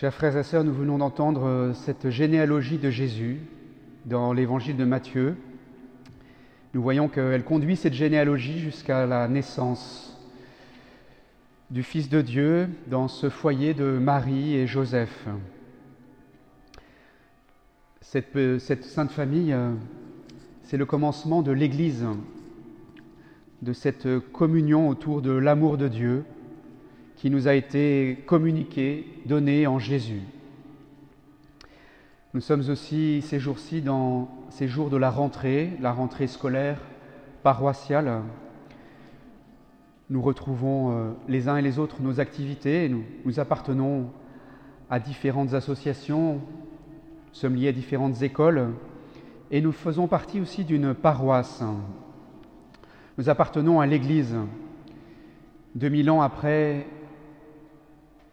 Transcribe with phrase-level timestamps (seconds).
[0.00, 3.38] Chers frères et sœurs, nous venons d'entendre euh, cette généalogie de Jésus
[4.06, 5.36] dans l'évangile de Matthieu.
[6.72, 10.18] Nous voyons qu'elle conduit cette généalogie jusqu'à la naissance
[11.70, 15.26] du Fils de Dieu dans ce foyer de Marie et Joseph.
[18.00, 19.74] Cette, euh, sainte famille, euh,
[20.62, 22.06] c'est le commencement de l'Église,
[23.60, 26.24] de cette communion autour de l'amour de Dieu
[27.20, 30.22] qui nous a été communiqué, donné en Jésus.
[32.32, 36.80] Nous sommes aussi ces jours-ci dans ces jours de la rentrée, la rentrée scolaire
[37.42, 38.22] paroissiale.
[40.08, 42.88] Nous retrouvons euh, les uns et les autres nos activités.
[42.88, 44.06] Nous, appartenons
[44.88, 48.70] à différentes associations, nous sommes liés à différentes écoles
[49.50, 51.62] et nous faisons partie aussi d'une paroisse.
[53.18, 54.36] Nous appartenons à l'Église.
[55.74, 56.86] 2000 ans après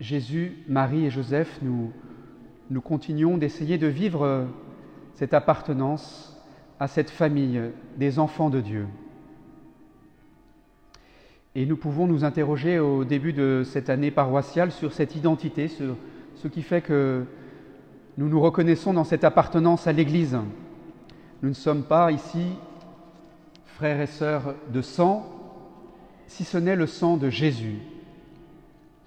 [0.00, 4.46] Jésus, Marie et Joseph, nous, continuons d'essayer de vivre
[5.14, 6.42] cette appartenance
[6.80, 7.60] à cette famille
[7.98, 8.86] des enfants de Dieu.
[11.54, 15.96] Et nous pouvons nous interroger au début de cette année paroissiale sur cette identité, sur
[16.36, 17.26] ce qui fait que
[18.16, 20.38] nous nous reconnaissons dans cette appartenance à l'Église.
[21.42, 22.46] Nous ne sommes pas ici
[23.66, 25.26] frères et sœurs de sang,
[26.26, 27.80] si ce n'est le sang de Jésus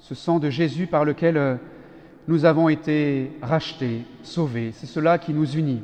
[0.04, 1.56] ce sang de Jésus par lequel euh,
[2.28, 4.74] nous avons été rachetés, sauvés.
[4.74, 5.82] C'est cela qui nous unit.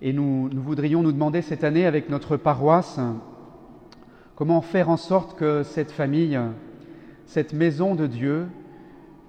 [0.00, 2.98] Et nous, nous, voudrions nous demander cette année avec notre paroisse
[4.34, 6.36] comment faire en sorte que cette famille,
[7.26, 8.48] cette maison de Dieu,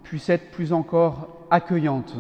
[0.01, 2.15] puisse être plus encore accueillante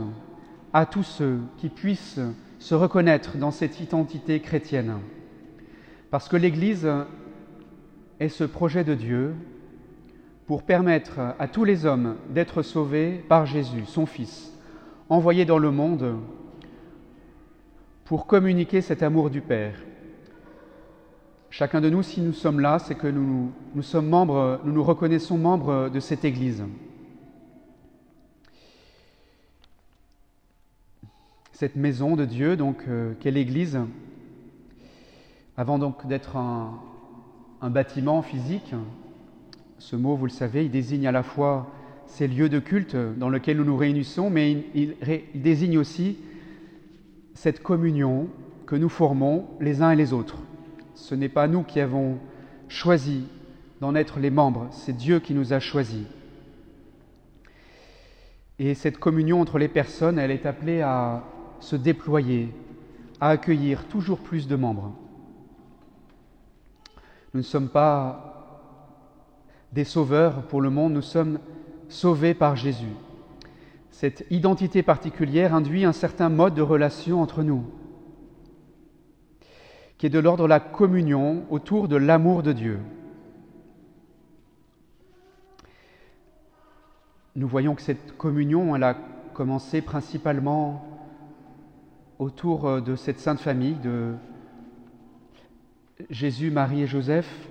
[0.73, 2.19] à tous ceux qui puissent
[2.59, 4.93] se reconnaître dans cette identité chrétienne.
[6.11, 6.87] Parce que l'Église
[8.19, 9.33] est ce projet de Dieu
[10.45, 14.51] pour permettre à tous les hommes d'être sauvés par Jésus, son Fils,
[15.09, 16.17] envoyé dans le monde
[18.05, 19.75] pour communiquer cet amour du Père.
[21.49, 23.51] Chacun de nous, si nous sommes là, c'est que nous,
[23.81, 26.63] sommes membres, nous nous reconnaissons membres de cette Église.
[31.51, 33.31] Cette maison de Dieu, donc, euh, qu'est
[35.55, 38.73] avant donc d'être un bâtiment physique,
[39.83, 41.67] ce mot, vous le savez, il désigne à la fois
[42.05, 44.95] ces lieux de culte dans lesquels nous nous réunissons, mais il,
[45.35, 46.19] désigne aussi
[47.33, 48.29] cette communion
[48.65, 50.37] que nous formons les uns et les autres.
[50.95, 52.17] Ce n'est pas nous qui avons
[52.69, 53.25] choisi
[53.81, 56.05] d'en être les membres, c'est Dieu qui nous a choisis.
[58.59, 61.25] Et cette communion entre les personnes, elle est appelée à
[61.59, 62.53] se déployer,
[63.19, 64.93] à accueillir toujours plus de membres.
[67.33, 68.32] Nous ne sommes pas
[69.73, 71.39] des sauveurs pour le monde, nous sommes
[71.89, 72.93] sauvés par Jésus.
[73.89, 77.63] Cette identité particulière induit un certain mode de relation entre nous,
[79.97, 82.79] qui est de l'ordre de la communion autour de l'amour de Dieu.
[87.35, 88.93] Nous voyons que cette communion, a
[89.33, 90.87] commencé principalement
[92.19, 94.13] autour de cette sainte famille de
[96.11, 97.49] Jésus, Marie et Joseph,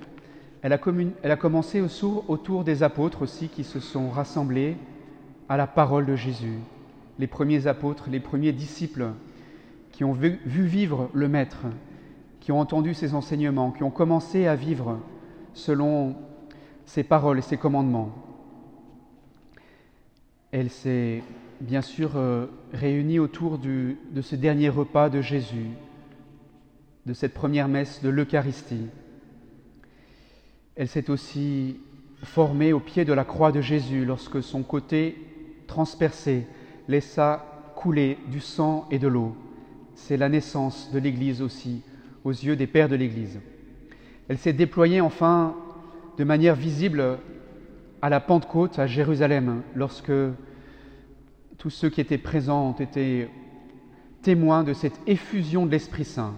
[0.62, 1.82] elle a, commencé
[2.28, 4.76] autour des apôtres aussi qui se sont rassemblés
[5.48, 6.58] à la parole de Jésus.
[7.18, 9.08] Les premiers apôtres, les premiers disciples
[9.90, 11.66] qui ont vu, vivre le Maître,
[12.38, 15.00] qui ont entendu ses enseignements, qui ont commencé à vivre
[15.52, 16.14] selon
[16.86, 18.12] ses paroles et ses commandements.
[20.52, 21.24] Elle s'est
[21.60, 25.70] bien sûr euh, réunie autour de ce dernier repas de Jésus,
[27.06, 28.86] de cette première messe de l'Eucharistie.
[30.74, 31.76] Elle s'est aussi
[32.22, 35.16] formée au pied de la croix de Jésus lorsque son côté
[35.66, 36.46] transpercé
[36.88, 37.44] laissa
[37.76, 39.36] couler du sang et de l'eau.
[39.94, 41.82] C'est la naissance de l'Église aussi,
[42.24, 43.40] aux yeux des pères de l'Église.
[44.28, 45.54] Elle s'est déployée enfin
[46.16, 47.18] de manière visible
[48.00, 50.12] à la Pentecôte à Jérusalem, lorsque
[51.58, 53.28] tous ceux qui étaient présents ont été
[54.22, 56.34] témoins de cette effusion de l'Esprit Saint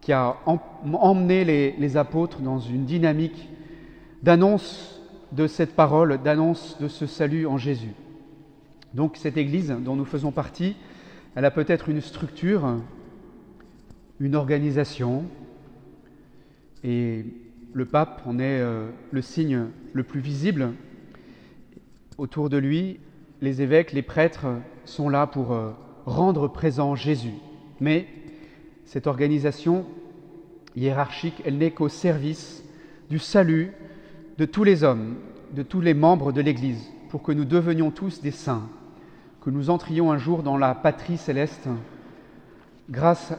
[0.00, 3.48] qui a emmené les, apôtres dans une dynamique
[4.22, 5.00] d'annonce
[5.32, 7.94] de cette parole, d'annonce de ce salut en Jésus.
[8.94, 10.76] Donc cette Église dont nous faisons partie,
[11.34, 12.78] elle a peut-être une structure,
[14.18, 15.24] une organisation,
[16.82, 17.24] et
[17.72, 20.72] le pape en est euh, le signe le plus visible.
[22.18, 22.98] Autour de lui,
[23.40, 24.46] les évêques, les prêtres
[24.84, 25.70] sont là pour euh,
[26.06, 27.34] rendre présent Jésus.
[27.80, 28.06] Mais
[28.90, 29.86] cette organisation
[30.74, 32.64] hiérarchique, elle n'est qu'au service
[33.08, 33.70] du salut
[34.36, 35.14] de tous les hommes,
[35.52, 38.68] de tous les membres de l'Église, pour que nous devenions tous des saints,
[39.42, 41.68] que nous entrions un jour dans la patrie céleste
[42.90, 43.32] grâce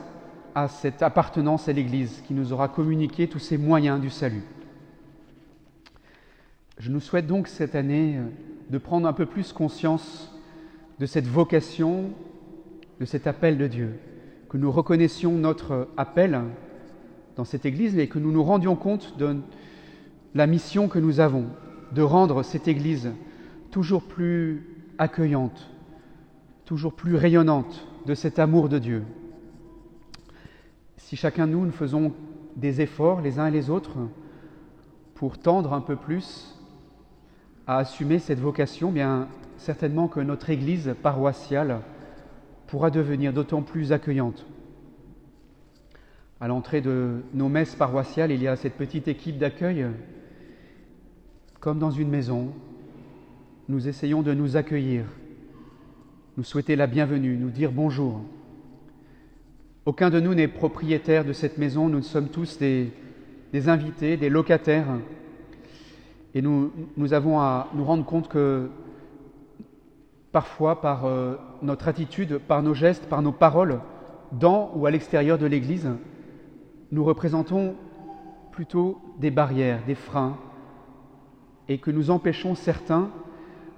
[0.56, 4.44] à cette appartenance à l'Église qui nous aura communiqué tous ces moyens du salut.
[6.80, 8.22] Je nous souhaite donc cette année
[8.70, 10.34] de prendre un peu plus conscience
[10.98, 12.12] de cette vocation,
[13.02, 14.00] de cet appel de Dieu,
[14.52, 16.42] que nous reconnaissions notre appel
[17.38, 19.38] dans cette Église et que nous nous rendions compte de
[20.36, 21.46] la mission que nous avons,
[21.94, 23.12] de rendre cette Église
[23.72, 24.68] toujours plus
[24.98, 25.70] accueillante,
[26.66, 29.04] toujours plus rayonnante de cet amour de Dieu.
[30.98, 32.12] Si chacun de nous, nous faisons
[32.58, 34.00] des efforts les uns et les autres
[35.16, 36.60] pour tendre un peu plus
[37.68, 41.80] à assumer cette vocation, bien certainement que notre Église paroissiale
[42.72, 44.46] pourra devenir d'autant plus accueillante.
[46.40, 49.88] À l'entrée de nos messes paroissiales, il y a cette petite équipe d'accueil.
[51.60, 52.54] Comme dans une maison,
[53.68, 55.04] nous essayons de nous accueillir,
[56.38, 58.22] nous souhaiter la bienvenue, nous dire bonjour.
[59.86, 62.94] Aucun de nous n'est propriétaire de cette maison, nous sommes tous des,
[63.68, 64.88] invités, des locataires.
[66.34, 66.72] Et nous,
[67.12, 68.70] avons à nous rendre compte que
[70.32, 73.80] parfois, par euh, notre attitude, par nos gestes, par nos paroles,
[74.32, 75.90] dans ou à l'extérieur de l'Église,
[76.92, 77.76] nous représentons
[78.52, 80.38] plutôt des barrières, des freins,
[81.68, 83.10] et que nous empêchons certains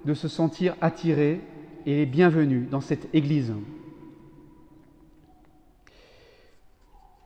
[0.04, 1.40] de se sentir attirés
[1.86, 3.52] et bienvenus dans cette Église.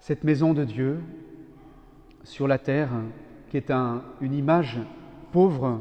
[0.00, 1.00] Cette maison de Dieu
[2.25, 2.90] sur la terre,
[3.50, 4.78] qui est un, une image
[5.32, 5.80] pauvre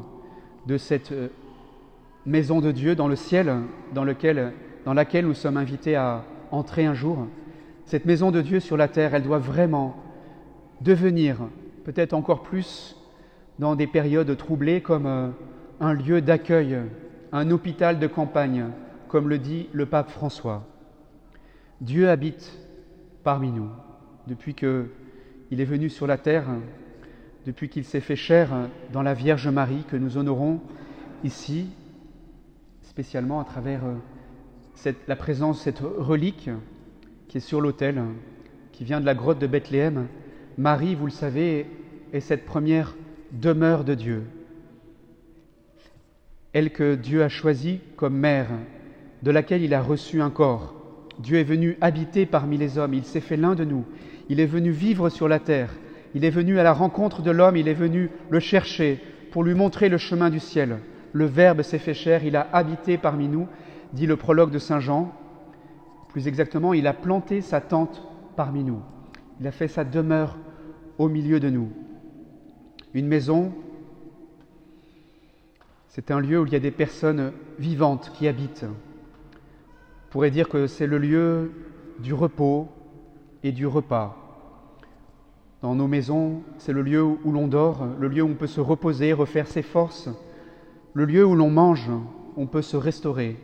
[0.66, 1.28] de cette euh,
[2.28, 3.52] maison de Dieu dans le ciel,
[3.94, 4.52] dans, lequel,
[4.84, 7.26] dans laquelle nous sommes invités à entrer un jour,
[7.86, 9.96] cette maison de Dieu sur la terre, elle doit vraiment
[10.82, 11.38] devenir,
[11.84, 12.96] peut-être encore plus
[13.58, 15.28] dans des périodes troublées, comme euh,
[15.80, 16.78] un lieu d'accueil,
[17.32, 18.66] un hôpital de campagne,
[19.08, 20.66] comme le dit le pape François.
[21.80, 22.52] Dieu habite
[23.24, 23.68] parmi nous
[24.26, 24.86] depuis qu'il
[25.50, 26.44] est venu sur la terre,
[27.46, 28.50] depuis qu'il s'est fait chair
[28.92, 30.60] dans la Vierge Marie que nous honorons
[31.24, 31.68] ici,
[32.98, 36.50] spécialement à travers euh, la présence cette relique
[37.28, 38.02] qui est sur l'autel,
[38.72, 40.08] qui vient de la grotte de Bethléem.
[40.56, 41.66] Marie, vous le savez,
[42.12, 42.96] est cette première
[43.30, 44.24] demeure de Dieu.
[46.52, 48.48] Elle que Dieu a choisie comme mère,
[49.22, 50.74] de laquelle il a reçu un corps.
[51.20, 53.84] Dieu est venu habiter parmi les hommes, il s'est fait l'un de nous,
[54.28, 55.70] il est venu vivre sur la terre,
[56.16, 58.98] il est venu à la rencontre de l'homme, il est venu le chercher
[59.30, 60.80] pour lui montrer le chemin du ciel.
[61.12, 63.48] Le Verbe s'est fait chair, il a habité parmi nous,
[63.92, 65.12] dit le prologue de Saint Jean,
[66.08, 68.02] plus exactement, il a planté sa tente
[68.36, 68.80] parmi nous.
[69.40, 70.36] Il a fait sa demeure
[70.98, 71.70] au milieu de nous.
[72.94, 73.52] Une maison,
[75.88, 78.64] c'est un lieu où il y a des personnes vivantes qui habitent.
[78.64, 81.52] On pourrait dire que c'est le lieu
[81.98, 82.68] du repos
[83.42, 84.16] et du repas.
[85.60, 88.60] Dans nos maisons, c'est le lieu où l'on dort, le lieu où on peut se
[88.60, 90.08] reposer, refaire ses forces,
[90.94, 91.90] le lieu où l'on mange,
[92.36, 93.36] on peut se restaurer,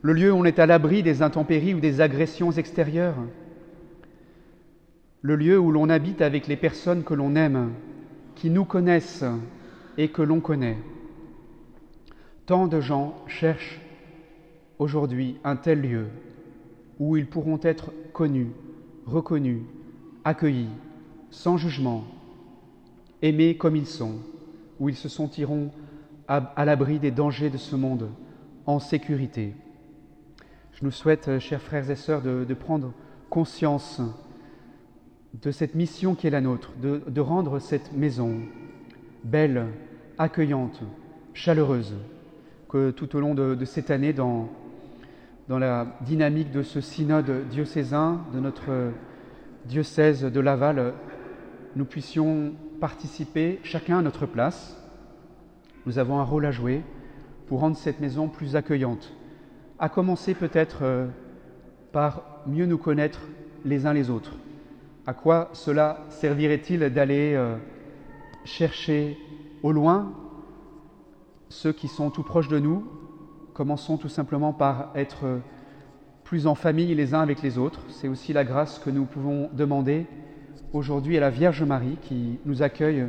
[0.00, 3.16] le lieu où on est à l'abri des intempéries ou des agressions extérieures,
[5.20, 7.72] le lieu où l'on habite avec les personnes que l'on aime,
[8.34, 9.24] qui nous connaissent
[9.96, 10.78] et que l'on connaît.
[12.46, 13.80] Tant de gens cherchent
[14.78, 16.06] aujourd'hui un tel lieu
[16.98, 18.50] où ils pourront être connus,
[19.06, 19.62] reconnus,
[20.24, 20.68] accueillis,
[21.30, 22.04] sans jugement,
[23.22, 24.16] aimés comme ils sont,
[24.80, 25.70] où ils se sentiront
[26.28, 28.08] à, l'abri des dangers de ce monde,
[28.66, 29.54] en sécurité.
[30.72, 32.92] Je nous souhaite, euh, chers frères et sœurs, de, prendre
[33.28, 34.00] conscience
[35.42, 38.40] de cette mission qui est la nôtre, de, rendre cette maison
[39.24, 39.66] belle,
[40.18, 40.80] accueillante,
[41.34, 41.94] chaleureuse,
[42.68, 44.48] que tout au long de, cette année, dans,
[45.48, 48.92] dans la dynamique de ce synode diocésain, de notre
[49.66, 50.94] diocèse de Laval,
[51.76, 54.81] nous puissions participer chacun à notre place.
[55.86, 56.82] Nous avons un rôle à jouer
[57.48, 59.12] pour rendre cette maison plus accueillante,
[59.78, 61.08] à commencer peut-être euh,
[61.90, 63.20] par mieux nous connaître
[63.64, 64.36] les uns les autres.
[65.06, 67.56] À quoi cela servirait-il d'aller euh,
[68.44, 69.18] chercher
[69.62, 70.12] au loin
[71.48, 72.86] ceux qui sont tout proches de nous
[73.52, 75.38] Commençons tout simplement par être euh,
[76.24, 77.80] plus en famille les uns avec les autres.
[77.88, 80.06] C'est aussi la grâce que nous pouvons demander
[80.72, 83.06] aujourd'hui à la Vierge Marie qui nous accueille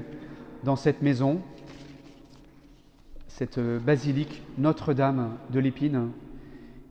[0.63, 1.39] dans cette maison,
[3.33, 6.09] cette basilique Notre-Dame de l'Épine,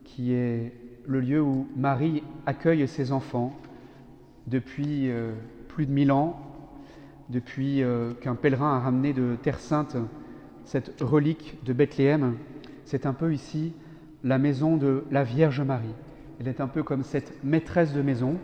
[0.03, 0.73] qui est
[1.07, 3.57] le lieu où Marie accueille ses enfants
[4.47, 5.31] depuis euh,
[5.69, 6.37] plus de mille ans,
[7.29, 9.95] depuis euh, qu'un pèlerin a ramené de Terre Sainte
[10.65, 12.35] cette relique de Bethléem,
[12.83, 13.71] c'est un peu ici
[14.25, 15.95] la maison de la Vierge Marie.
[16.41, 18.35] Elle est un peu comme cette maîtresse de maison.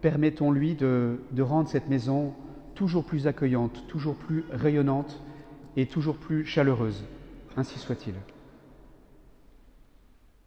[0.00, 2.32] Permettons-lui de rendre cette maison
[2.74, 5.22] toujours plus accueillante, toujours plus rayonnante
[5.76, 7.04] et toujours plus chaleureuse.
[7.56, 8.14] Ainsi soit-il.